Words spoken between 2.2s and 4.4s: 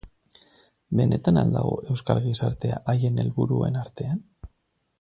gizartea haien helburuen artean?